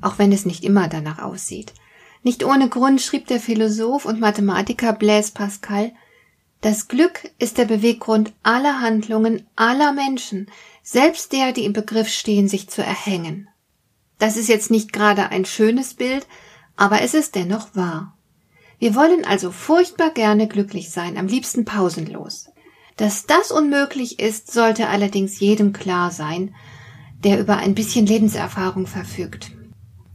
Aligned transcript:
auch 0.00 0.18
wenn 0.18 0.32
es 0.32 0.46
nicht 0.46 0.64
immer 0.64 0.88
danach 0.88 1.18
aussieht. 1.18 1.72
Nicht 2.22 2.44
ohne 2.44 2.68
Grund 2.68 3.00
schrieb 3.00 3.26
der 3.26 3.40
Philosoph 3.40 4.04
und 4.04 4.20
Mathematiker 4.20 4.92
Blaise 4.92 5.32
Pascal, 5.32 5.92
das 6.60 6.88
Glück 6.88 7.30
ist 7.38 7.58
der 7.58 7.66
Beweggrund 7.66 8.32
aller 8.42 8.80
Handlungen 8.80 9.46
aller 9.54 9.92
Menschen, 9.92 10.48
selbst 10.82 11.32
der, 11.32 11.52
die 11.52 11.64
im 11.64 11.72
Begriff 11.72 12.08
stehen, 12.08 12.48
sich 12.48 12.68
zu 12.68 12.82
erhängen. 12.82 13.48
Das 14.18 14.36
ist 14.36 14.48
jetzt 14.48 14.70
nicht 14.70 14.92
gerade 14.92 15.28
ein 15.28 15.44
schönes 15.44 15.94
Bild, 15.94 16.26
aber 16.76 17.02
es 17.02 17.14
ist 17.14 17.34
dennoch 17.34 17.74
wahr. 17.74 18.16
Wir 18.78 18.94
wollen 18.94 19.24
also 19.24 19.50
furchtbar 19.50 20.10
gerne 20.10 20.48
glücklich 20.48 20.90
sein, 20.90 21.16
am 21.16 21.26
liebsten 21.26 21.64
pausenlos. 21.64 22.48
Dass 22.96 23.26
das 23.26 23.50
unmöglich 23.50 24.18
ist, 24.18 24.52
sollte 24.52 24.88
allerdings 24.88 25.38
jedem 25.38 25.72
klar 25.72 26.10
sein, 26.10 26.54
der 27.24 27.38
über 27.38 27.58
ein 27.58 27.74
bisschen 27.74 28.06
Lebenserfahrung 28.06 28.86
verfügt. 28.86 29.52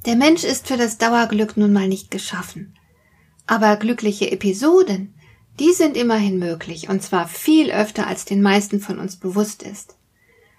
Der 0.05 0.15
Mensch 0.15 0.43
ist 0.43 0.67
für 0.67 0.77
das 0.77 0.97
Dauerglück 0.97 1.57
nun 1.57 1.73
mal 1.73 1.87
nicht 1.87 2.09
geschaffen. 2.09 2.73
Aber 3.45 3.75
glückliche 3.77 4.31
Episoden, 4.31 5.13
die 5.59 5.73
sind 5.73 5.95
immerhin 5.95 6.39
möglich, 6.39 6.89
und 6.89 7.03
zwar 7.03 7.27
viel 7.27 7.71
öfter 7.71 8.07
als 8.07 8.25
den 8.25 8.41
meisten 8.41 8.79
von 8.79 8.97
uns 8.97 9.17
bewusst 9.17 9.61
ist. 9.61 9.95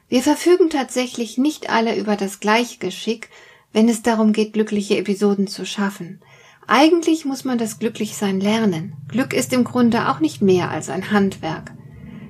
Wir 0.09 0.23
verfügen 0.23 0.70
tatsächlich 0.70 1.39
nicht 1.39 1.70
alle 1.70 1.97
über 1.97 2.17
das 2.17 2.39
gleiche 2.39 2.79
Geschick, 2.79 3.31
wenn 3.73 3.89
es 3.89 4.03
darum 4.03 4.33
geht, 4.33 4.53
glückliche 4.53 4.98
Episoden 4.98 5.47
zu 5.48 5.65
schaffen. 5.65 6.20
Eigentlich 6.67 7.25
muss 7.25 7.45
man 7.45 7.59
das 7.59 7.79
Glücklichsein 7.79 8.41
lernen. 8.41 8.93
Glück 9.09 9.33
ist 9.33 9.53
im 9.53 9.65
Grunde 9.65 10.09
auch 10.09 10.20
nicht 10.20 10.43
mehr 10.43 10.70
als 10.70 10.89
ein 10.89 11.11
Handwerk. 11.11 11.73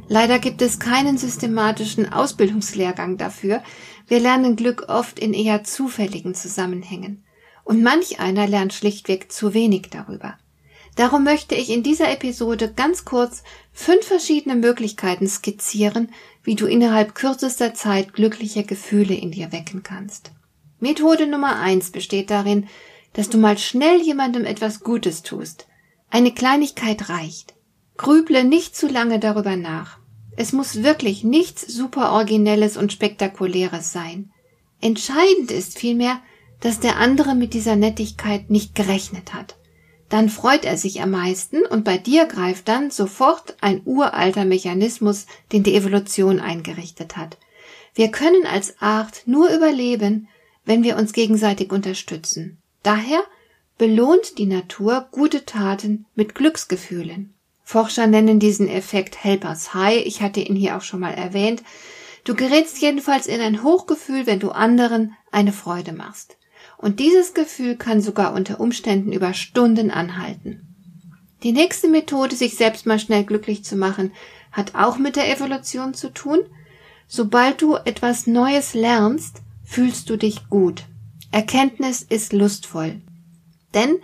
Leider 0.08 0.38
gibt 0.38 0.62
es 0.62 0.78
keinen 0.78 1.16
systematischen 1.18 2.12
Ausbildungslehrgang 2.12 3.16
dafür, 3.16 3.62
wir 4.08 4.20
lernen 4.20 4.56
Glück 4.56 4.86
oft 4.88 5.18
in 5.18 5.32
eher 5.32 5.64
zufälligen 5.64 6.34
Zusammenhängen. 6.34 7.24
Und 7.64 7.82
manch 7.82 8.20
einer 8.20 8.46
lernt 8.46 8.74
schlichtweg 8.74 9.30
zu 9.30 9.54
wenig 9.54 9.88
darüber. 9.90 10.36
Darum 10.96 11.24
möchte 11.24 11.54
ich 11.54 11.70
in 11.70 11.82
dieser 11.82 12.10
Episode 12.10 12.70
ganz 12.70 13.04
kurz 13.04 13.42
fünf 13.72 14.04
verschiedene 14.04 14.56
Möglichkeiten 14.56 15.26
skizzieren, 15.26 16.10
wie 16.42 16.54
du 16.54 16.66
innerhalb 16.66 17.14
kürzester 17.14 17.72
Zeit 17.72 18.12
glückliche 18.12 18.64
Gefühle 18.64 19.14
in 19.14 19.30
dir 19.30 19.52
wecken 19.52 19.82
kannst. 19.82 20.32
Methode 20.80 21.26
Nummer 21.26 21.60
eins 21.60 21.90
besteht 21.90 22.28
darin, 22.28 22.68
dass 23.14 23.30
du 23.30 23.38
mal 23.38 23.56
schnell 23.56 24.02
jemandem 24.02 24.44
etwas 24.44 24.80
Gutes 24.80 25.22
tust. 25.22 25.66
Eine 26.10 26.32
Kleinigkeit 26.32 27.08
reicht. 27.08 27.54
Grüble 27.96 28.44
nicht 28.44 28.76
zu 28.76 28.88
lange 28.88 29.18
darüber 29.18 29.56
nach. 29.56 29.98
Es 30.36 30.52
muss 30.52 30.82
wirklich 30.82 31.24
nichts 31.24 31.66
super 31.66 32.12
Originelles 32.12 32.76
und 32.76 32.92
Spektakuläres 32.92 33.92
sein. 33.92 34.30
Entscheidend 34.80 35.50
ist 35.50 35.78
vielmehr, 35.78 36.20
dass 36.60 36.80
der 36.80 36.96
andere 36.96 37.34
mit 37.34 37.54
dieser 37.54 37.76
Nettigkeit 37.76 38.50
nicht 38.50 38.74
gerechnet 38.74 39.34
hat. 39.34 39.56
Dann 40.08 40.28
freut 40.28 40.64
er 40.64 40.76
sich 40.76 41.00
am 41.00 41.10
meisten 41.10 41.64
und 41.64 41.84
bei 41.84 41.98
dir 41.98 42.26
greift 42.26 42.68
dann 42.68 42.90
sofort 42.90 43.56
ein 43.60 43.82
uralter 43.84 44.44
Mechanismus, 44.44 45.26
den 45.52 45.62
die 45.62 45.74
Evolution 45.74 46.40
eingerichtet 46.40 47.16
hat. 47.16 47.38
Wir 47.94 48.10
können 48.10 48.46
als 48.46 48.80
Art 48.80 49.22
nur 49.26 49.48
überleben, 49.50 50.28
wenn 50.64 50.82
wir 50.82 50.96
uns 50.96 51.12
gegenseitig 51.12 51.72
unterstützen. 51.72 52.58
Daher 52.82 53.22
belohnt 53.78 54.38
die 54.38 54.46
Natur 54.46 55.08
gute 55.10 55.44
Taten 55.44 56.06
mit 56.14 56.34
Glücksgefühlen. 56.34 57.34
Forscher 57.64 58.06
nennen 58.06 58.38
diesen 58.38 58.68
Effekt 58.68 59.22
Helpers 59.22 59.74
High. 59.74 60.04
Ich 60.04 60.20
hatte 60.20 60.40
ihn 60.40 60.56
hier 60.56 60.76
auch 60.76 60.82
schon 60.82 61.00
mal 61.00 61.14
erwähnt. 61.14 61.62
Du 62.24 62.34
gerätst 62.34 62.80
jedenfalls 62.80 63.26
in 63.26 63.40
ein 63.40 63.62
Hochgefühl, 63.62 64.26
wenn 64.26 64.40
du 64.40 64.50
anderen 64.50 65.16
eine 65.30 65.52
Freude 65.52 65.92
machst. 65.92 66.36
Und 66.78 67.00
dieses 67.00 67.34
Gefühl 67.34 67.76
kann 67.76 68.00
sogar 68.00 68.34
unter 68.34 68.60
Umständen 68.60 69.12
über 69.12 69.34
Stunden 69.34 69.90
anhalten. 69.90 70.72
Die 71.42 71.52
nächste 71.52 71.88
Methode, 71.88 72.36
sich 72.36 72.56
selbst 72.56 72.86
mal 72.86 72.98
schnell 72.98 73.24
glücklich 73.24 73.64
zu 73.64 73.76
machen, 73.76 74.12
hat 74.52 74.74
auch 74.74 74.98
mit 74.98 75.16
der 75.16 75.30
Evolution 75.34 75.94
zu 75.94 76.12
tun. 76.12 76.40
Sobald 77.08 77.62
du 77.62 77.76
etwas 77.76 78.26
Neues 78.26 78.74
lernst, 78.74 79.42
fühlst 79.64 80.08
du 80.08 80.16
dich 80.16 80.48
gut. 80.48 80.84
Erkenntnis 81.32 82.02
ist 82.02 82.32
lustvoll. 82.32 83.00
Denn 83.74 83.98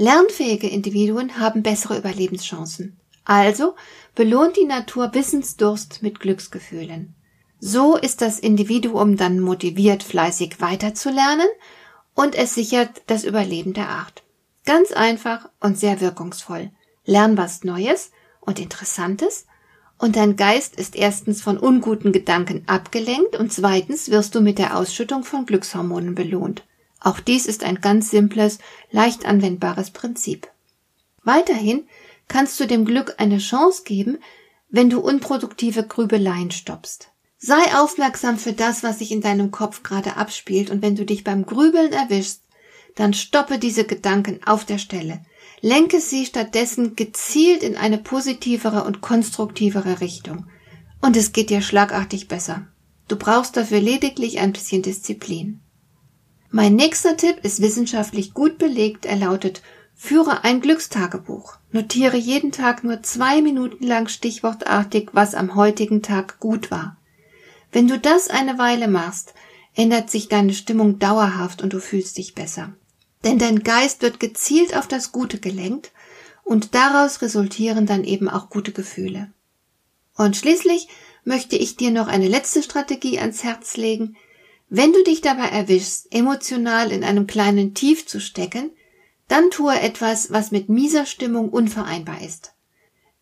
Lernfähige 0.00 0.66
Individuen 0.66 1.38
haben 1.38 1.62
bessere 1.62 1.98
Überlebenschancen. 1.98 2.98
Also 3.26 3.74
belohnt 4.14 4.56
die 4.56 4.64
Natur 4.64 5.12
Wissensdurst 5.12 6.02
mit 6.02 6.20
Glücksgefühlen. 6.20 7.14
So 7.58 7.98
ist 7.98 8.22
das 8.22 8.38
Individuum 8.38 9.18
dann 9.18 9.40
motiviert, 9.40 10.02
fleißig 10.02 10.58
weiterzulernen 10.62 11.48
und 12.14 12.34
es 12.34 12.54
sichert 12.54 13.02
das 13.08 13.24
Überleben 13.24 13.74
der 13.74 13.90
Art. 13.90 14.22
Ganz 14.64 14.90
einfach 14.92 15.50
und 15.60 15.78
sehr 15.78 16.00
wirkungsvoll. 16.00 16.70
Lern 17.04 17.36
was 17.36 17.62
Neues 17.64 18.10
und 18.40 18.58
Interessantes 18.58 19.44
und 19.98 20.16
dein 20.16 20.36
Geist 20.36 20.76
ist 20.76 20.96
erstens 20.96 21.42
von 21.42 21.58
unguten 21.58 22.12
Gedanken 22.12 22.62
abgelenkt 22.68 23.38
und 23.38 23.52
zweitens 23.52 24.10
wirst 24.10 24.34
du 24.34 24.40
mit 24.40 24.56
der 24.56 24.78
Ausschüttung 24.78 25.24
von 25.24 25.44
Glückshormonen 25.44 26.14
belohnt. 26.14 26.62
Auch 27.00 27.18
dies 27.18 27.46
ist 27.46 27.64
ein 27.64 27.80
ganz 27.80 28.10
simples, 28.10 28.58
leicht 28.90 29.24
anwendbares 29.24 29.90
Prinzip. 29.90 30.48
Weiterhin 31.24 31.88
kannst 32.28 32.60
du 32.60 32.66
dem 32.66 32.84
Glück 32.84 33.14
eine 33.18 33.38
Chance 33.38 33.82
geben, 33.84 34.18
wenn 34.68 34.90
du 34.90 35.00
unproduktive 35.00 35.82
Grübeleien 35.82 36.50
stoppst. 36.50 37.08
Sei 37.38 37.74
aufmerksam 37.74 38.38
für 38.38 38.52
das, 38.52 38.82
was 38.82 38.98
sich 38.98 39.10
in 39.10 39.22
deinem 39.22 39.50
Kopf 39.50 39.82
gerade 39.82 40.16
abspielt, 40.16 40.70
und 40.70 40.82
wenn 40.82 40.94
du 40.94 41.06
dich 41.06 41.24
beim 41.24 41.46
Grübeln 41.46 41.92
erwischst, 41.92 42.42
dann 42.96 43.14
stoppe 43.14 43.58
diese 43.58 43.84
Gedanken 43.84 44.40
auf 44.44 44.66
der 44.66 44.78
Stelle. 44.78 45.24
Lenke 45.62 46.00
sie 46.00 46.26
stattdessen 46.26 46.96
gezielt 46.96 47.62
in 47.62 47.76
eine 47.76 47.98
positivere 47.98 48.84
und 48.84 49.00
konstruktivere 49.00 50.00
Richtung. 50.00 50.46
Und 51.00 51.16
es 51.16 51.32
geht 51.32 51.50
dir 51.50 51.62
schlagartig 51.62 52.28
besser. 52.28 52.66
Du 53.08 53.16
brauchst 53.16 53.56
dafür 53.56 53.80
lediglich 53.80 54.38
ein 54.38 54.52
bisschen 54.52 54.82
Disziplin. 54.82 55.60
Mein 56.50 56.74
nächster 56.74 57.16
Tipp 57.16 57.38
ist 57.44 57.62
wissenschaftlich 57.62 58.34
gut 58.34 58.58
belegt. 58.58 59.06
Er 59.06 59.16
lautet, 59.16 59.62
führe 59.94 60.42
ein 60.42 60.60
Glückstagebuch. 60.60 61.58
Notiere 61.70 62.16
jeden 62.16 62.50
Tag 62.50 62.82
nur 62.82 63.02
zwei 63.02 63.40
Minuten 63.40 63.86
lang 63.86 64.08
stichwortartig, 64.08 65.10
was 65.12 65.36
am 65.36 65.54
heutigen 65.54 66.02
Tag 66.02 66.40
gut 66.40 66.72
war. 66.72 66.96
Wenn 67.70 67.86
du 67.86 67.98
das 67.98 68.28
eine 68.28 68.58
Weile 68.58 68.88
machst, 68.88 69.34
ändert 69.76 70.10
sich 70.10 70.28
deine 70.28 70.52
Stimmung 70.52 70.98
dauerhaft 70.98 71.62
und 71.62 71.72
du 71.72 71.80
fühlst 71.80 72.18
dich 72.18 72.34
besser. 72.34 72.72
Denn 73.24 73.38
dein 73.38 73.62
Geist 73.62 74.02
wird 74.02 74.18
gezielt 74.18 74.76
auf 74.76 74.88
das 74.88 75.12
Gute 75.12 75.38
gelenkt 75.38 75.92
und 76.42 76.74
daraus 76.74 77.22
resultieren 77.22 77.86
dann 77.86 78.02
eben 78.02 78.28
auch 78.28 78.50
gute 78.50 78.72
Gefühle. 78.72 79.30
Und 80.16 80.36
schließlich 80.36 80.88
möchte 81.24 81.54
ich 81.54 81.76
dir 81.76 81.92
noch 81.92 82.08
eine 82.08 82.26
letzte 82.26 82.62
Strategie 82.62 83.20
ans 83.20 83.44
Herz 83.44 83.76
legen, 83.76 84.16
wenn 84.70 84.92
du 84.92 85.02
dich 85.02 85.20
dabei 85.20 85.48
erwischst, 85.48 86.14
emotional 86.14 86.92
in 86.92 87.02
einem 87.02 87.26
kleinen 87.26 87.74
Tief 87.74 88.06
zu 88.06 88.20
stecken, 88.20 88.70
dann 89.26 89.50
tue 89.50 89.78
etwas, 89.78 90.32
was 90.32 90.52
mit 90.52 90.68
mieser 90.68 91.06
Stimmung 91.06 91.50
unvereinbar 91.50 92.22
ist. 92.22 92.54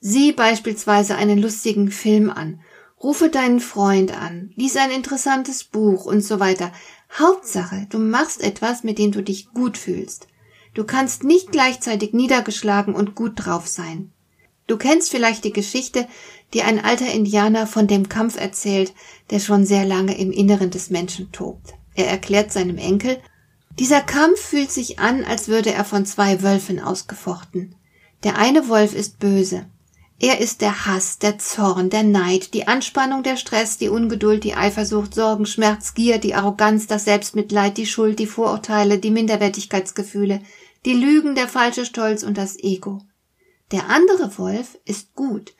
Sieh 0.00 0.32
beispielsweise 0.32 1.16
einen 1.16 1.38
lustigen 1.38 1.90
Film 1.90 2.30
an, 2.30 2.60
rufe 3.02 3.30
deinen 3.30 3.60
Freund 3.60 4.16
an, 4.16 4.52
lies 4.56 4.76
ein 4.76 4.90
interessantes 4.90 5.64
Buch 5.64 6.04
und 6.04 6.20
so 6.20 6.38
weiter. 6.38 6.70
Hauptsache, 7.18 7.86
du 7.88 7.98
machst 7.98 8.42
etwas, 8.42 8.84
mit 8.84 8.98
dem 8.98 9.12
du 9.12 9.22
dich 9.22 9.48
gut 9.52 9.78
fühlst. 9.78 10.28
Du 10.74 10.84
kannst 10.84 11.24
nicht 11.24 11.50
gleichzeitig 11.50 12.12
niedergeschlagen 12.12 12.94
und 12.94 13.14
gut 13.14 13.32
drauf 13.36 13.66
sein. 13.66 14.12
Du 14.68 14.76
kennst 14.76 15.10
vielleicht 15.10 15.44
die 15.44 15.52
Geschichte, 15.52 16.06
die 16.54 16.62
ein 16.62 16.82
alter 16.84 17.10
Indianer 17.10 17.66
von 17.66 17.86
dem 17.86 18.08
Kampf 18.08 18.38
erzählt, 18.38 18.92
der 19.30 19.40
schon 19.40 19.66
sehr 19.66 19.84
lange 19.84 20.16
im 20.16 20.30
Inneren 20.30 20.70
des 20.70 20.90
Menschen 20.90 21.32
tobt. 21.32 21.74
Er 21.94 22.08
erklärt 22.08 22.52
seinem 22.52 22.78
Enkel, 22.78 23.18
dieser 23.78 24.00
Kampf 24.00 24.40
fühlt 24.40 24.70
sich 24.70 24.98
an, 24.98 25.24
als 25.24 25.48
würde 25.48 25.72
er 25.72 25.84
von 25.84 26.04
zwei 26.04 26.42
Wölfen 26.42 26.80
ausgefochten. 26.80 27.74
Der 28.22 28.36
eine 28.36 28.68
Wolf 28.68 28.94
ist 28.94 29.18
böse. 29.18 29.66
Er 30.20 30.40
ist 30.40 30.60
der 30.62 30.84
Hass, 30.84 31.18
der 31.18 31.38
Zorn, 31.38 31.90
der 31.90 32.02
Neid, 32.02 32.52
die 32.52 32.66
Anspannung, 32.66 33.22
der 33.22 33.36
Stress, 33.36 33.78
die 33.78 33.88
Ungeduld, 33.88 34.42
die 34.42 34.54
Eifersucht, 34.54 35.14
Sorgen, 35.14 35.46
Schmerz, 35.46 35.94
Gier, 35.94 36.18
die 36.18 36.34
Arroganz, 36.34 36.88
das 36.88 37.04
Selbstmitleid, 37.04 37.78
die 37.78 37.86
Schuld, 37.86 38.18
die 38.18 38.26
Vorurteile, 38.26 38.98
die 38.98 39.12
Minderwertigkeitsgefühle, 39.12 40.42
die 40.84 40.94
Lügen, 40.94 41.36
der 41.36 41.46
falsche 41.46 41.86
Stolz 41.86 42.24
und 42.24 42.36
das 42.36 42.58
Ego. 42.58 43.00
Der 43.70 43.90
andere 43.90 44.38
Wolf 44.38 44.78
ist 44.84 45.14
gut. 45.14 45.52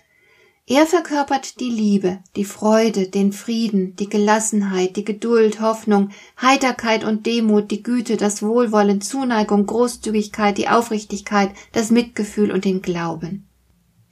Er 0.66 0.86
verkörpert 0.86 1.60
die 1.60 1.70
Liebe, 1.70 2.18
die 2.36 2.44
Freude, 2.44 3.08
den 3.08 3.32
Frieden, 3.32 3.96
die 3.96 4.08
Gelassenheit, 4.08 4.96
die 4.96 5.04
Geduld, 5.04 5.62
Hoffnung, 5.62 6.10
Heiterkeit 6.40 7.04
und 7.04 7.24
Demut, 7.24 7.70
die 7.70 7.82
Güte, 7.82 8.18
das 8.18 8.42
Wohlwollen, 8.42 9.00
Zuneigung, 9.00 9.64
Großzügigkeit, 9.64 10.58
die 10.58 10.68
Aufrichtigkeit, 10.68 11.52
das 11.72 11.90
Mitgefühl 11.90 12.50
und 12.50 12.66
den 12.66 12.82
Glauben. 12.82 13.48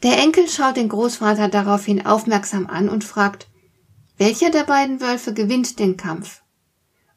Der 0.03 0.19
Enkel 0.19 0.49
schaut 0.49 0.77
den 0.77 0.89
Großvater 0.89 1.49
daraufhin 1.49 2.07
aufmerksam 2.07 2.67
an 2.67 2.89
und 2.89 3.05
fragt, 3.05 3.49
welcher 4.17 4.51
der 4.51 4.65
beiden 4.65 5.03
Wölfe 5.03 5.35
gewinnt 5.35 5.79
den 5.79 5.99
Kampf? 5.99 6.43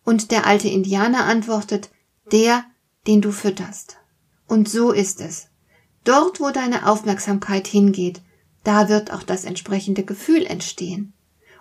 Und 0.04 0.32
der 0.32 0.48
alte 0.48 0.68
Indianer 0.68 1.24
antwortet, 1.26 1.90
der, 2.32 2.66
den 3.08 3.22
du 3.22 3.32
fütterst. 3.32 3.98
Und 4.48 4.68
so 4.68 4.92
ist 4.92 5.22
es. 5.22 5.48
Dort, 6.04 6.40
wo 6.40 6.50
deine 6.50 6.88
Aufmerksamkeit 6.88 7.68
hingeht, 7.68 8.22
da 8.64 8.90
wird 8.90 9.12
auch 9.12 9.24
das 9.24 9.46
entsprechende 9.46 10.04
Gefühl 10.04 10.46
entstehen. 10.46 11.14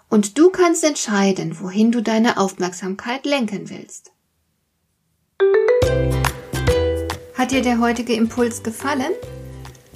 Und 0.08 0.38
du 0.38 0.50
kannst 0.50 0.84
entscheiden, 0.84 1.60
wohin 1.60 1.92
du 1.92 2.02
deine 2.02 2.38
Aufmerksamkeit 2.38 3.26
lenken 3.26 3.68
willst. 3.68 4.12
Hat 7.34 7.52
dir 7.52 7.62
der 7.62 7.78
heutige 7.78 8.14
Impuls 8.14 8.62
gefallen? 8.62 9.12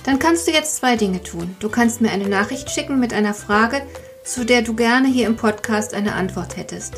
Dann 0.04 0.18
kannst 0.18 0.46
du 0.46 0.52
jetzt 0.52 0.76
zwei 0.76 0.96
Dinge 0.96 1.22
tun. 1.22 1.56
Du 1.60 1.68
kannst 1.68 2.00
mir 2.00 2.10
eine 2.10 2.28
Nachricht 2.28 2.70
schicken 2.70 3.00
mit 3.00 3.12
einer 3.12 3.34
Frage, 3.34 3.82
zu 4.24 4.44
der 4.44 4.62
du 4.62 4.74
gerne 4.74 5.08
hier 5.08 5.26
im 5.26 5.36
Podcast 5.36 5.94
eine 5.94 6.14
Antwort 6.14 6.56
hättest. 6.56 6.94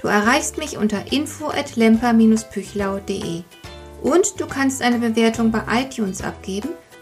Du 0.00 0.08
erreichst 0.08 0.58
mich 0.58 0.76
unter 0.76 1.12
info@lemper-püchlau.de. 1.12 3.42
Und 4.02 4.40
du 4.40 4.46
kannst 4.46 4.82
eine 4.82 4.98
Bewertung 4.98 5.50
bei 5.50 5.62
iTunes 5.72 6.20
abgeben, 6.22 6.68